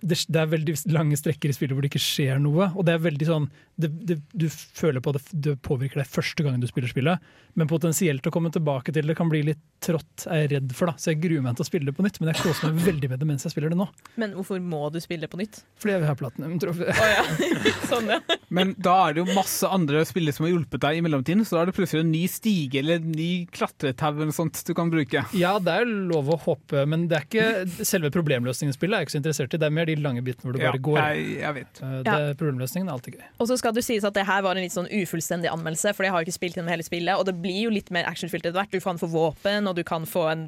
[0.00, 2.70] det, det er veldig lange strekker i spillet hvor det ikke skjer noe.
[2.74, 3.46] Og det er veldig sånn
[3.80, 7.24] det, det, Du føler på det, det påvirker deg første gangen du spiller spillet,
[7.58, 10.90] men potensielt å komme tilbake til det kan bli litt trått, er jeg redd for.
[10.90, 12.84] da Så jeg gruer meg til å spille det på nytt, men jeg koser meg
[12.86, 13.86] veldig med det mens jeg spiller det nå.
[14.20, 15.62] Men hvorfor må du spille det på nytt?
[15.80, 16.58] Fordi jeg vil ha platinum.
[16.62, 16.94] tror jeg.
[16.94, 17.74] Oh, ja.
[17.90, 18.20] sånn, ja.
[18.52, 21.56] Men da er det jo masse andre spillere som har hjulpet deg i mellomtiden, så
[21.56, 24.72] da er det plutselig en ny stige eller en ny klatretau eller noe sånt du
[24.76, 25.24] kan bruke.
[25.38, 28.96] Ja, det er lov å håpe, men det er ikke selve problemløsningen i spillet.
[28.96, 30.70] er jeg ikke så interessert i Det er mer de lange bitene hvor du Ja,
[30.74, 30.98] bare går.
[31.00, 31.80] jeg, jeg vet.
[31.86, 33.24] Eh, Det, problemløsningen er alltid gøy.
[33.40, 36.06] Og så skal det sies at det her var en litt sånn ufullstendig anmeldelse, for
[36.06, 38.46] jeg har jo ikke spilt gjennom hele spillet, og det blir jo litt mer actionfylt
[38.46, 38.72] etter hvert.
[38.72, 40.46] Du kan få våpen, og du kan få en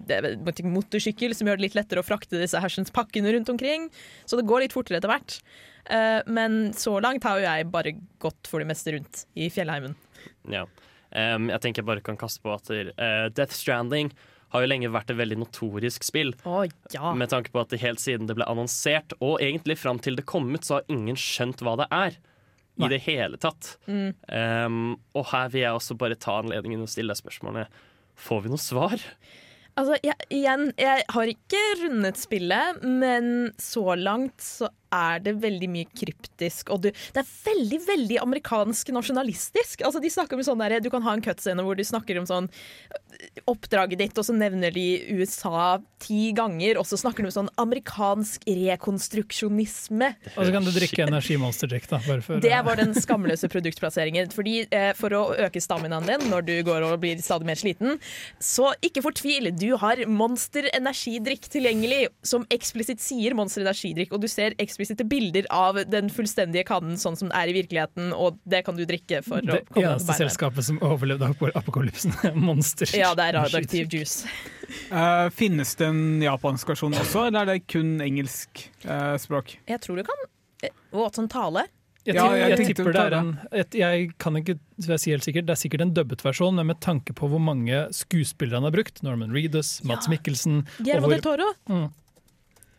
[0.73, 3.89] motorsykkel som gjør det litt lettere å frakte disse hersens pakkene rundt omkring.
[4.25, 5.41] Så det går litt fortere etter hvert.
[5.87, 9.97] Eh, Men så langt har jo jeg bare gått for det meste rundt i fjellheimen.
[10.51, 10.67] Ja.
[11.13, 14.13] Um, jeg tenker jeg bare kan kaste på at uh, Death Stranding
[14.53, 16.35] har jo lenge vært et veldig notorisk spill.
[16.49, 17.13] Oh, ja.
[17.17, 20.27] Med tanke på at det helt siden det ble annonsert, og egentlig fram til det
[20.29, 22.19] kom ut, så har ingen skjønt hva det er.
[22.81, 23.75] I det hele tatt.
[23.87, 24.13] Mm.
[24.33, 24.83] Um,
[25.19, 27.81] og her vil jeg også bare ta anledningen og stille deg spørsmålet
[28.23, 29.01] Får vi noe svar?
[29.81, 35.69] Altså, jeg, igjen, jeg har ikke rundet spillet, men så langt så er det veldig
[35.73, 36.71] mye kryptisk.
[36.75, 39.85] Og du, det er veldig veldig amerikansk nasjonalistisk.
[39.87, 42.29] Altså, de snakker om sånn der, Du kan ha en cutscene hvor du snakker om
[42.29, 42.51] sånn
[43.49, 44.87] oppdraget ditt, og så nevner de
[45.19, 50.09] USA ti ganger, og så snakker de om sånn amerikansk rekonstruksjonisme.
[50.35, 52.01] Og så kan du drikke energimonster drink, da.
[52.07, 54.33] Bare for, Det var den skamløse produktplasseringen.
[54.33, 57.99] Fordi eh, For å øke staminaen din når du går og blir stadig mer sliten,
[58.43, 59.51] så ikke fortvil.
[59.57, 65.07] Du har Monster energidrikk tilgjengelig, som eksplisitt sier Monster energidrikk, og du ser eksplisitt eksplisitte
[65.09, 68.83] bilder av den fullstendige kannen sånn som den er i virkeligheten, og det kan du
[68.89, 70.21] drikke for Det å komme ja, eneste på beina.
[70.27, 72.91] selskapet som overlevde ap- apokalypsen, er Monster.
[72.99, 74.27] Ja, det er radioaktiv juice.
[74.91, 79.57] Uh, finnes det en japansk versjon også, eller er det kun engelsk uh, språk?
[79.71, 80.27] Jeg tror du kan
[80.67, 81.67] eh, Å, sånn tale?
[82.03, 83.29] Jeg, Ja, tipper- jeg jeg, tipper det er en
[83.79, 86.81] Jeg kan ikke jeg si helt sikkert, det er sikkert en dubbet versjon, men med
[86.83, 90.17] tanke på hvor mange skuespillere han har brukt, Norman Reedus, Mats Ja.
[90.17, 91.47] Mikkelsen Guillermo del Toro?
[91.71, 91.85] Mm.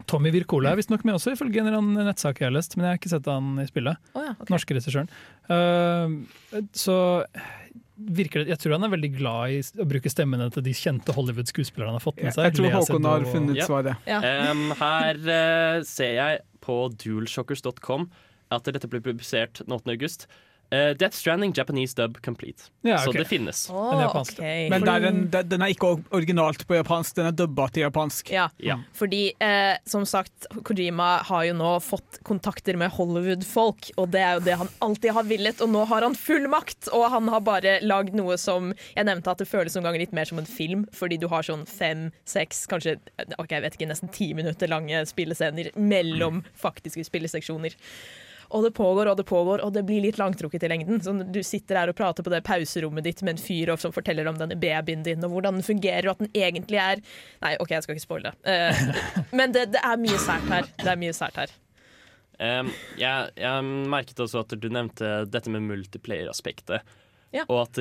[0.10, 2.86] Tommy Wirkola er visstnok med også, ifølge en eller annen nettsak jeg har lest, men
[2.88, 3.98] jeg har ikke sett han i spillet.
[4.14, 4.52] Å ja, okay.
[4.54, 5.12] Norske regissøren.
[5.50, 6.98] Uh, så
[7.94, 11.14] virker det Jeg tror han er veldig glad i å bruke stemmene til de kjente
[11.16, 12.50] Hollywood-skuespillerne han har fått med seg.
[12.50, 13.68] Jeg tror Håkon har funnet og- funnet Ja.
[13.70, 14.52] svaret.
[14.52, 18.10] Um, her uh, ser jeg på dualshockers.com
[18.52, 19.94] at dette ble publisert den 8.
[19.94, 20.28] august.
[20.74, 22.72] Eh, Death Stranding Japanese dub complete.
[22.82, 23.68] Ja, Så det finnes.
[23.70, 24.70] Oh, den okay.
[24.74, 27.84] Men det er en, det- den er ikke originalt på japansk, den er dubba til
[27.86, 28.32] japansk.
[28.34, 28.80] Ja, Ja.
[28.98, 34.34] fordi eh, som sagt, Kojima har jo nå fått kontakter med Hollywood-folk, og det er
[34.40, 37.42] jo det han alltid har villet, og nå har han full makt, og han har
[37.46, 40.46] bare lagd noe som Jeg nevnte at det føles noen ganger litt mer som en
[40.50, 42.98] film, fordi du har sånn fem, seks, kanskje
[43.38, 47.76] ok, jeg vet ikke, nesten ti minutter lange spillescener mellom faktiske spilleseksjoner.
[48.50, 51.02] Og det pågår og det pågår, og det blir litt langtrukket i lengden.
[51.04, 54.28] Sånn, du sitter her og prater på det pauserommet ditt med en fyr som forteller
[54.30, 57.04] om denne babyen din, og hvordan den fungerer, og at den egentlig er
[57.44, 58.38] Nei, OK, jeg skal ikke spoile det.
[58.48, 60.68] Uh, men det, det er mye sært her.
[60.80, 61.54] Det er mye sært her.
[62.40, 66.84] Um, jeg, jeg merket også at du nevnte dette med multiplayer-aspektet.
[67.34, 67.46] Ja.
[67.48, 67.80] Og at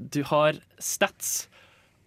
[0.00, 1.49] du har stats,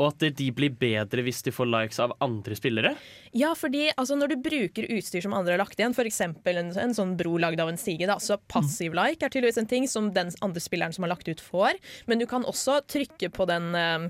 [0.03, 2.93] og at de blir bedre hvis de får likes av andre spillere.
[3.33, 6.21] Ja, fordi altså, når du bruker utstyr som andre har lagt igjen, f.eks.
[6.27, 9.69] En, en sånn bro lagd av en stige, da, så passiv like er tydeligvis en
[9.69, 11.79] ting som den andre spilleren som har lagt ut, får.
[12.09, 14.09] Men du kan også trykke på den uh,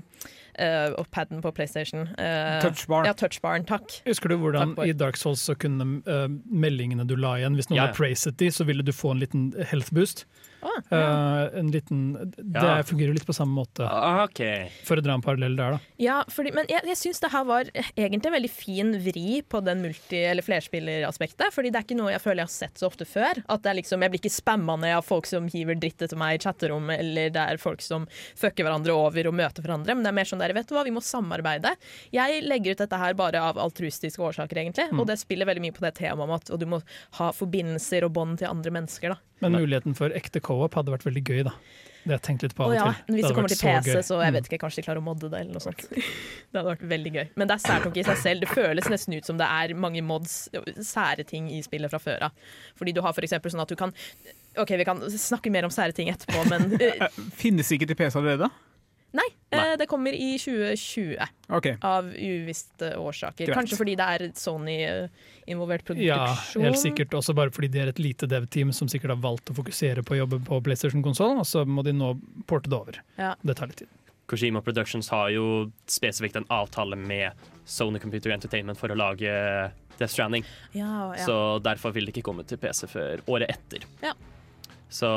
[0.60, 2.08] uh, paden på PlayStation.
[2.18, 3.06] Uh, touchbaren.
[3.06, 3.66] Ja, touchbaren.
[3.68, 4.00] Takk.
[4.04, 7.70] Husker du hvordan Takk, i Dark Souls så kunne uh, meldingene du la igjen, hvis
[7.70, 7.92] noen Ja, ja.
[7.92, 10.26] har praiset de, så ville du få en liten health boost?
[10.64, 12.82] Ah, Eh, en liten, Det Ja.
[12.82, 14.40] fungerer litt på samme måte, Ah, OK.
[14.84, 15.78] for å dra en parallell der, da.
[15.98, 17.64] Ja, fordi, men jeg, jeg syns det her var
[17.96, 21.52] egentlig en veldig fin vri på den multi- eller flerspilleraspektet.
[21.52, 23.42] Fordi det er ikke noe jeg føler jeg har sett så ofte før.
[23.48, 26.16] At det er liksom, Jeg blir ikke spamma ned av folk som hiver dritt etter
[26.16, 29.94] meg i chatterom, eller det er folk som fucker hverandre over og møter hverandre.
[29.94, 31.74] Men det er mer sånn der, vet du hva, vi må samarbeide.
[32.12, 34.90] Jeg legger ut dette her bare av altruistiske årsaker, egentlig.
[34.98, 36.82] Og det spiller veldig mye på det temaet om at og du må
[37.18, 39.08] ha forbindelser og bånd til andre mennesker.
[39.14, 39.18] da.
[39.50, 41.52] Men muligheten for ekte co-op hadde vært veldig gøy, da.
[42.04, 43.14] Det har jeg tenkt litt på av og og ja, til.
[43.16, 44.36] hvis det kommer til PC, så, så jeg Mm.
[44.36, 45.84] vet ikke, kanskje de klarer å modde det eller noe sånt.
[46.52, 47.24] Det hadde vært veldig gøy.
[47.40, 48.40] Men det er sært nok i seg selv.
[48.44, 50.34] Det føles nesten ut som det er mange mods,
[50.84, 52.36] sære ting i spillet fra før av.
[52.76, 53.94] Fordi du har eksempel sånn at du kan
[54.60, 57.08] OK, vi kan snakke mer om sære ting etterpå, men eh,
[57.40, 58.50] Finnes ikke til PC allerede?
[59.14, 59.76] Nei, Nei.
[59.78, 61.14] det kommer i 2020
[61.54, 61.76] Okay.
[61.86, 63.46] av uvisste årsaker.
[63.46, 63.54] Greit.
[63.54, 66.08] Kanskje fordi det er Sony-involvert produksjon.
[66.08, 67.14] Ja, helt sikkert.
[67.14, 70.16] Også bare fordi de er et lite dev-team som sikkert har valgt å fokusere på
[70.16, 72.14] å jobbe på PlayStation-konsollen, og så må de nå
[72.50, 72.98] porte det over.
[73.20, 73.34] Ja.
[73.44, 73.92] Det tar litt tid.
[74.26, 77.32] Kojima Productions har jo spesifikt en avtale med
[77.68, 79.30] Sony Computer Entertainment for å lage
[79.98, 80.44] Death Stranding.
[80.72, 81.26] Ja, ja.
[81.26, 83.84] Så derfor vil det ikke komme til PC før året etter.
[84.02, 84.14] Ja.
[84.90, 85.10] Så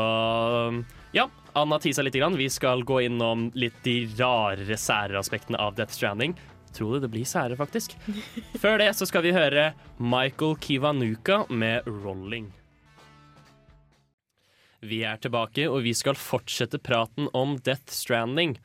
[1.12, 2.16] ja, Anna tisa litt.
[2.18, 2.38] Grann.
[2.38, 6.36] Vi skal gå innom litt de rarere, sære aspektene av Death Stranding.
[6.76, 7.96] Tror du det blir sære, faktisk?
[8.62, 12.52] Før det så skal vi høre Michael Kiwanuka med 'Rolling'.
[14.86, 18.60] Vi er tilbake, og vi skal fortsette praten om Death Stranding.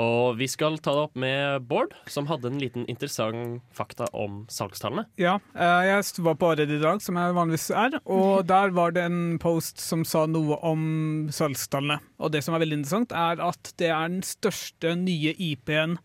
[0.00, 4.46] Og vi skal ta det opp med Bård, som hadde en liten interessant fakta om
[4.48, 5.04] salgstallene.
[5.20, 8.94] Ja, eh, jeg var på Redd i dag, som jeg vanligvis er, og der var
[8.96, 12.00] det en post som sa noe om salgstallene.
[12.24, 15.98] Og det som er veldig interessant, er at det er den største nye IP-en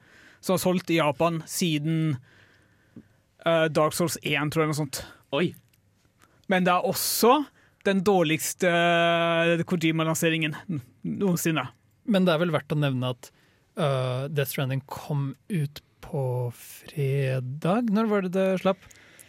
[0.43, 2.17] som er solgt i Japan siden
[3.45, 5.01] eh, Dark Souls 1, tror jeg, eller noe sånt.
[5.31, 5.47] Oi.
[6.51, 7.39] Men det er også
[7.87, 10.59] den dårligste eh, Kojima-lanseringen
[11.07, 11.69] noensinne.
[12.07, 13.31] Men det er vel verdt å nevne at
[13.77, 16.23] uh, Death Stranding kom ut på
[16.55, 17.91] fredag?
[17.93, 18.77] Når var det det slapp?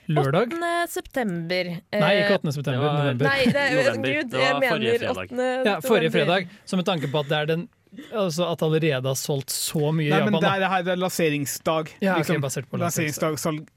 [0.09, 0.55] Lørdag?
[0.57, 0.87] 8.
[0.89, 1.69] september.
[1.93, 2.53] Eh, Nei, ikke 8.
[2.57, 2.85] september.
[2.87, 3.27] var- november.
[3.29, 4.09] Nei, det, November.
[4.09, 5.33] Gud, Det var forrige mener fredag.
[5.33, 5.67] 8.
[5.69, 6.49] Ja, forrige fredag.
[6.65, 7.69] Så med tanke på at det er den
[8.13, 10.43] Altså at allerede har solgt så mye Nei, i men Japan.
[10.43, 10.55] det da.
[10.55, 11.89] er, det her er lanseringsdag.
[12.05, 12.37] Ja, liksom.
[12.37, 13.39] okay, basert på lanseringsdag.
[13.41, 13.69] salg.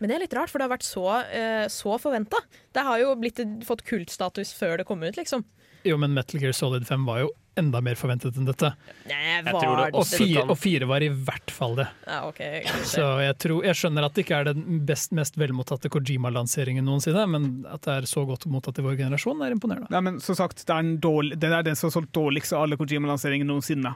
[0.00, 2.40] Men det er litt rart, for det har vært så, uh, så forventa.
[2.74, 5.44] Det har jo blitt, fått kultstatus før det kom ut, liksom.
[5.86, 8.70] Jo, men Metal Gear Solid 5 var jo enda mer forventet enn dette.
[9.10, 9.54] Nei, det
[9.92, 11.86] Og fire, og fire var i hvert fall det.
[12.06, 12.40] Ja, ok.
[12.88, 17.24] Så jeg, tror, jeg skjønner at det ikke er den best, mest velmottatte Kojima-lanseringen noensinne,
[17.30, 19.90] men at det er så godt mottatt i vår generasjon, er imponerende.
[19.94, 22.54] Nei, men som sagt, det er, en dårlig, det er den som har solgt dårligst
[22.56, 23.94] av alle Kojima-lanseringene noensinne.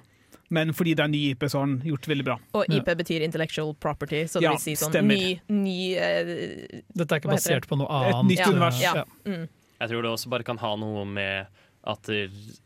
[0.53, 2.35] men fordi det er ny IP, så har den gjort veldig bra.
[2.59, 5.17] Og IP betyr intellectual property, så det Ja, vil si sånn stemmer.
[5.17, 7.71] ny, ny uh, Dette er ikke basert det?
[7.71, 8.19] på noe annet.
[8.19, 8.81] Et nytt Ja, univers.
[8.83, 9.05] ja.
[9.25, 9.47] Mm.
[9.81, 11.47] Jeg tror det også bare kan ha noe med
[11.85, 12.09] at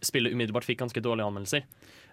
[0.04, 1.64] spillet umiddelbart fikk ganske dårlige anmeldelser.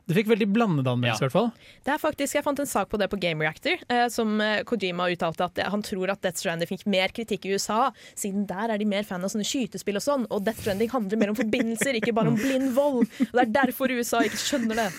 [0.03, 1.45] Det fikk veldig blandede anmeldelser, i hvert fall.
[1.87, 4.59] Det er faktisk, Jeg fant en sak på det på Game Reactor, eh, som eh,
[4.67, 7.85] Kojima uttalte at han tror at Death Stranding fikk mer kritikk i USA,
[8.19, 11.21] siden der er de mer fan av sånne skytespill og sånn, og Death Stranding handler
[11.21, 13.07] mer om forbindelser, ikke bare om blind vold.
[13.29, 14.89] Og Det er derfor USA ikke skjønner det.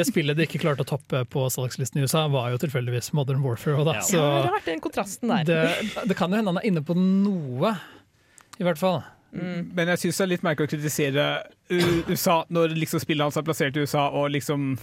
[0.00, 3.44] Det spillet de ikke klarte å toppe på salgslisten i USA, var jo tilfeldigvis Modern
[3.44, 3.84] Warfare.
[3.84, 4.06] Da, Ja.
[4.08, 5.44] så ja, rart den kontrasten der.
[5.44, 7.76] det, det kan jo hende han er inne på noe,
[8.56, 9.02] i hvert fall.
[9.34, 11.24] Men jeg syns det er litt merkelig å kritisere
[11.74, 14.76] USA når liksom spillet hans er plassert i USA og liksom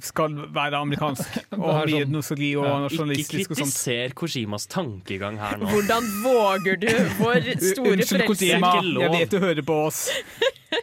[0.00, 1.34] skal være amerikansk.
[1.58, 3.74] Og mye sånn- nostalgi og Ikke nasjonalistisk og sånt.
[3.74, 5.68] kritiser Kojimas tankegang her nå.
[5.72, 8.24] Hvordan våger du, vår store Unnskyld, frelser?
[8.30, 8.70] Kojima.
[8.72, 9.02] Er ikke lov.
[9.04, 10.00] Jeg vet du hører på oss.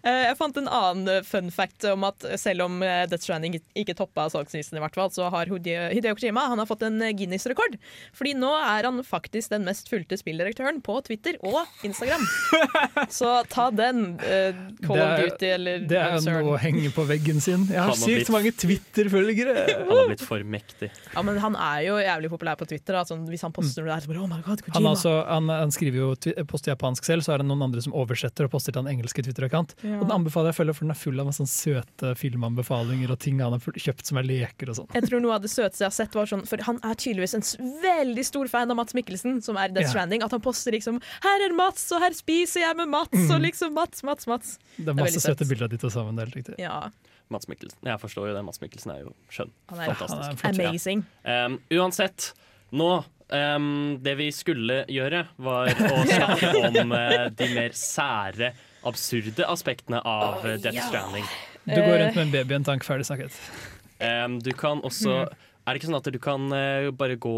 [0.00, 3.58] Eh, Jeg fant en annen eh, fun fact om at selv om eh, Death Stranding
[3.76, 7.76] ikke toppa salgslisten, i hvert fall, så har Hideo Kojima han har fått en Guinness-rekord.
[8.16, 12.24] Fordi nå er han faktisk den mest fulgte spilldirektøren på Twitter og Instagram.
[13.18, 17.04] Så ta den, uh, Call er, of Duty eller Det er noe å henge på
[17.08, 17.66] veggen sin.
[17.70, 19.66] Jeg har blitt- sykt mange Twitter-følgere!
[19.90, 20.90] Han har blitt for mektig.
[21.14, 22.96] Ja, men han er jo jævlig populær på Twitter.
[23.00, 23.04] Da.
[23.08, 24.78] Sånn, hvis han poster noe der, så bare oh my god, Kojima.
[24.78, 26.10] Han, altså, han, han skriver jo
[26.50, 29.24] poster japansk selv, så er det noen andre som oversetter og poster til han engelske
[29.30, 29.76] Twitter-account.
[29.86, 29.96] Ja.
[30.00, 33.14] Og Den anbefaler jeg å følge, for den er full av masse sånn søte filmanbefalinger
[33.14, 34.90] og ting han har kjøpt som er leker og sånn.
[34.98, 37.36] Jeg tror noe av det søteste jeg har sett var sånn For han er tydeligvis
[37.38, 37.46] en
[37.84, 39.94] veldig stor fan av Mats Mikkelsen, som er i Death Ja.
[39.94, 40.22] Stranding.
[40.26, 43.72] At han poster liksom 'Her er Mats, og her spiser jeg med Mats', og liksom
[43.74, 44.58] Mats, Mats, Mats.
[44.76, 46.16] Det er Det er masse søte bilder av de to sammen.
[46.16, 46.58] Det er helt riktig.
[46.58, 46.90] Ja,
[47.30, 47.78] Mats Mikkelsen.
[47.86, 48.44] Jeg forstår jo det.
[48.44, 49.50] Mats Mikkelsen er jo skjønn.
[49.70, 50.18] han er Fantastisk.
[50.18, 51.46] Han er flott, ja.
[51.46, 52.32] Um, uansett,
[52.72, 58.52] nå um, Det vi skulle gjøre, var å snakke om uh, de mer sære,
[58.86, 61.26] absurde aspektene av oh, Death Stranding.
[61.64, 63.36] Du går rundt med en baby i en tank, ferdig snakket.
[64.00, 67.36] Um, du kan også Er det ikke sånn at du kan uh, bare gå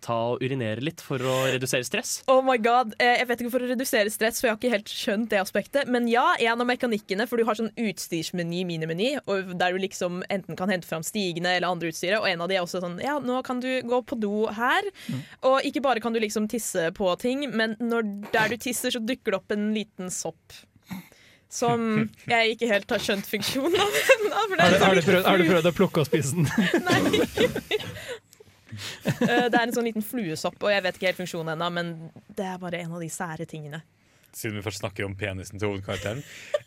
[0.00, 2.12] ta og urinere litt for å redusere stress?
[2.30, 4.72] Oh my god, eh, Jeg vet ikke for å redusere stress, for jeg har ikke
[4.72, 5.90] helt skjønt det aspektet.
[5.92, 10.22] Men ja, en av mekanikkene, for du har sånn utstyrsmeny, minimeny, og der du liksom
[10.32, 12.98] enten kan hente fram stigene eller andre utstyret, og en av de er også sånn
[13.04, 14.88] Ja, nå kan du gå på do her.
[15.44, 19.04] Og ikke bare kan du liksom tisse på ting, men når der du tisser, så
[19.04, 20.60] dukker det opp en liten sopp.
[21.50, 21.86] Som
[22.30, 24.34] jeg ikke helt har skjønt funksjonen av ennå.
[24.60, 26.46] Har sånn har, har du prøvd å plukke og spise den?
[26.86, 27.00] Nei.
[29.26, 31.90] Eh, Det er en sånn liten fluesopp, og jeg vet ikke helt funksjonen ennå, men
[32.38, 33.82] det er bare en av de sære tingene.
[34.32, 36.20] Siden vi først snakker om penisen til hovedkarakteren.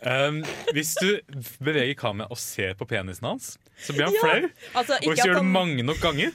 [0.04, 0.42] Um,
[0.76, 1.20] hvis du
[1.64, 4.50] beveger kameraet og ser på penisen hans, så blir han Ja, flau.
[4.82, 6.32] altså, Og hvis du gjør det han- mange nok ganger,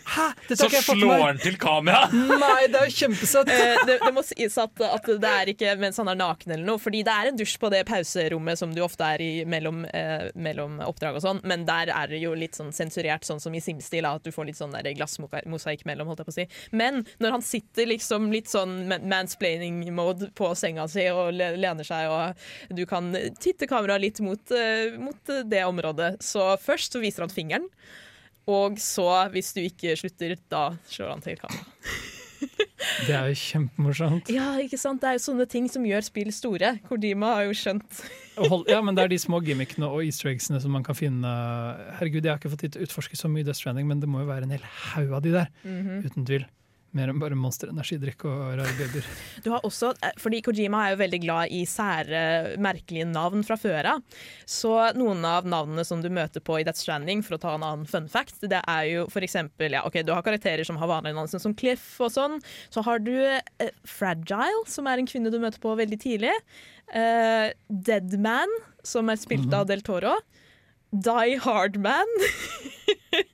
[0.48, 2.12] så slår han til kameraet!
[2.12, 3.48] Nei, det er jo kjempesøtt!
[3.52, 6.64] Eh, det, det må sies at, at det er ikke mens han er naken eller
[6.66, 9.84] noe, fordi det er en dusj på det pauserommet som du ofte er i mellom,
[9.92, 13.54] eh, mellom oppdrag og sånn, men der er det jo litt sånn sensurert, sånn som
[13.54, 16.48] i Simstil, at du får litt sånn glassmosaikk mellom, holdt jeg på å si.
[16.72, 22.08] Men når han sitter liksom litt sånn mansplaining-mode på senga si og le- lener seg,
[22.10, 27.26] og du kan titte kameraet litt mot, eh, mot det området, så først så viser
[27.26, 27.68] han fingeren,
[28.48, 31.66] og så, hvis du ikke slutter, da slår han til kamera.
[33.06, 34.28] Det er jo kjempemorsomt.
[34.30, 35.00] Ja, ikke sant?
[35.02, 36.76] Det er jo sånne ting som gjør spill store.
[36.86, 37.98] Kordima har jo skjønt
[38.70, 41.26] Ja, men det er de små gimmickene og easter eggsene som man kan finne
[41.98, 44.10] Herregud, jeg har ikke fått tid til å utforske så mye Death Stranding, men det
[44.10, 45.50] må jo være en hel haug av de der.
[45.66, 46.04] Mhm.
[46.06, 46.46] Uten tvil.
[46.96, 49.08] Mer enn bare Monster energidrikk og rare babyer.
[49.44, 52.22] Du har også, eh, fordi Kojima er jo veldig glad i sære,
[52.64, 54.22] merkelige navn fra før av.
[54.48, 57.66] Så noen av navnene som du møter på i Death Stranding, for å ta en
[57.66, 60.88] annen fun fact, det er jo for eksempel ja, ok, Du har karakterer som har
[60.88, 62.40] vanlige navn, som Cliff og sånn.
[62.72, 66.32] Så har du eh, Fragile, som er en kvinne du møter på veldig tidlig.
[66.96, 68.52] Eh, Deadman,
[68.86, 70.16] som er spilt av Del Toro.
[70.88, 71.76] Die Hard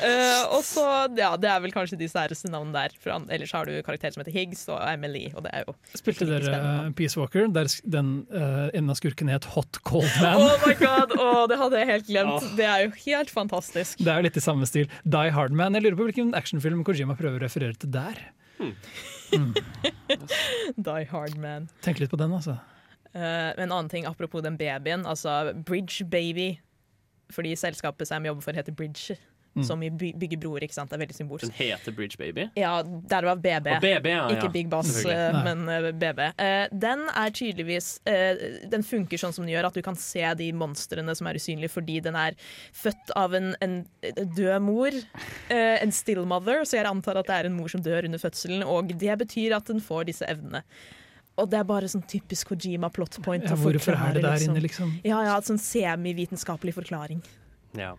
[0.00, 0.82] Eh, og så,
[1.16, 2.94] ja, Det er vel kanskje de særeste navnene der.
[3.02, 5.26] For an- ellers har du karakterer som heter Higgs og Emily.
[5.36, 6.86] Og det er jo Spilte dere spennende.
[6.88, 10.40] eh, Peace Walker, der den uh, en av skurkene het Hot Cold Man?
[10.40, 12.48] Oh my god, oh, det hadde jeg helt glemt.
[12.56, 13.98] Det er jo helt fantastisk.
[14.00, 14.88] Det er jo litt i samme stil.
[15.04, 15.76] Die Hard Man.
[15.76, 18.24] Jeg lurer på hvilken actionfilm Kojima prøver å referere til der.
[20.76, 21.68] Die Hard Man.
[21.84, 22.56] Tenk litt på den, altså.
[23.14, 26.54] Uh, en annen ting apropos den babyen, altså Bridge Baby.
[27.32, 29.16] Fordi selskapet som jeg jobber for heter Bridge,
[29.50, 29.64] Mm.
[29.66, 30.62] som i by bygger broer.
[30.62, 30.90] ikke sant?
[30.92, 31.42] Det er veldig symbolsk.
[31.42, 32.44] Den heter Bridge Baby.
[32.54, 33.66] Ja, derav BB.
[33.66, 34.36] Og BB, ja, ja.
[34.36, 36.20] Ikke Big Boss, eh, men eh, BB.
[36.38, 38.38] Eh, den er tydeligvis eh,
[38.70, 41.72] Den funker sånn som den gjør, at du kan se de monstrene som er usynlige
[41.74, 42.38] fordi den er
[42.72, 43.74] født av en, en
[44.14, 44.92] død mor.
[45.50, 48.22] eh, en still mother, så jeg antar at det er en mor som dør under
[48.22, 50.62] fødselen, og det betyr at den får disse evnene.
[51.40, 53.44] Og det er bare sånn typisk Kojima plot point.
[53.48, 54.92] Ja, hvorfor er det der inne, liksom?
[55.06, 57.22] Ja, ja, sånn semivitenskapelig forklaring.
[57.78, 57.94] Ja.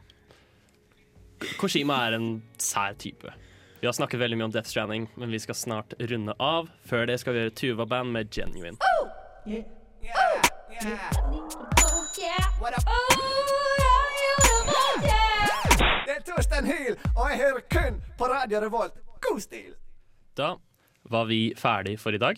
[1.57, 2.29] Kojima er en
[2.61, 3.33] sær type.
[3.81, 6.69] Vi har snakket veldig mye om Death Stranding, men vi skal snart runde av.
[6.85, 8.77] Før det skal vi gjøre Tuva-band med Genuine.
[8.77, 9.09] Oh!
[9.49, 9.65] Yeah.
[16.05, 19.01] Det er Torstein Hyl, og jeg hører kun på Radio Revolt.
[19.21, 19.73] God stil!
[20.37, 20.55] Da
[21.09, 22.37] var vi ferdig for i dag.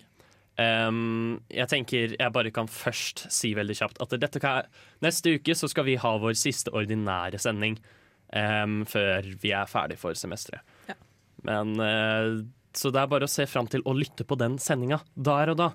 [0.61, 4.67] Ehm, jeg tenker jeg bare kan først si veldig kjapt at dette kan,
[5.01, 7.79] neste uke så skal vi ha vår siste ordinære sending
[8.29, 10.61] um, før vi er ferdig for semesteret.
[10.89, 10.97] Ja.
[11.49, 12.43] Men uh,
[12.73, 15.59] Så det er bare å se fram til å lytte på den sendinga der og
[15.63, 15.71] da.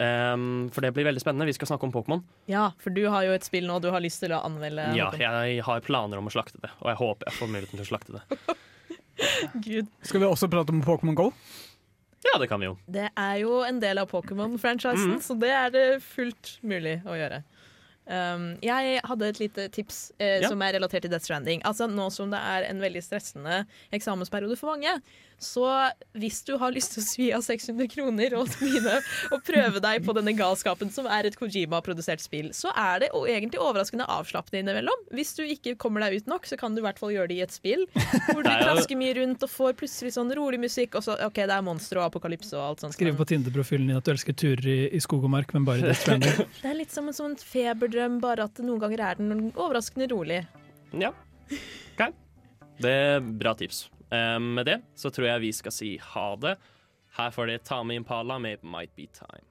[0.00, 1.48] Um, for det blir veldig spennende.
[1.48, 2.22] Vi skal snakke om Pokémon.
[2.48, 4.86] Ja, for du har jo et spill nå du har lyst til å anmelde.
[4.96, 7.84] Ja, jeg har planer om å slakte det, og jeg håper jeg får muligheten til
[7.84, 8.56] å slakte det.
[9.66, 9.90] Gud.
[10.04, 11.28] Skal vi også prate om Pokémon Go?
[12.24, 12.74] Ja, det kan vi jo.
[12.86, 15.20] Det er jo en del av Pokémon-franchisen, Mm.
[15.24, 17.42] så det er det fullt mulig å gjøre.
[18.10, 20.48] Um, jeg hadde et lite tips eh, Ja.
[20.48, 21.62] som er relatert til Death Stranding.
[21.68, 24.96] Altså, nå som det er en veldig stressende eksamensperiode for mange,
[25.40, 25.64] så
[26.20, 28.98] hvis du har lyst til å svi av 600 kroner og begynne
[29.32, 33.56] å prøve deg på denne galskapen som er et Kojima-produsert spill, så er det egentlig
[33.62, 35.06] overraskende avslappende innimellom.
[35.16, 37.38] Hvis du ikke kommer deg ut nok, så kan du i hvert fall gjøre det
[37.38, 40.98] i et spill hvor du er trasker mye rundt og får plutselig sånn rolig musikk,
[41.00, 42.98] og så OK, det er monstre og apokalypse og alt sånt.
[42.98, 45.86] Skrive på Tinder-profilen din at du elsker turer i, i skog og mark, men bare
[45.88, 46.36] Death Stranding.
[46.60, 47.38] Det er litt som en sånn
[47.90, 50.46] feberdrøm, bare at noen ganger er den overraskende rolig.
[50.92, 51.12] Ja.
[51.94, 52.12] OK.
[52.80, 53.90] Det er bra tips.
[54.10, 56.56] Eh, med det så tror jeg vi skal si ha det.
[57.16, 59.44] Her får dere Tame Impala med Might Be Time.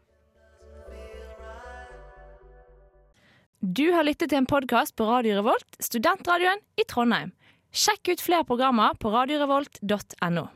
[3.59, 7.33] Du har lyttet til en podkast på Radio Revolt, studentradioen i Trondheim.
[7.75, 10.49] Sjekk ut flere programmer på radiorevolt.no.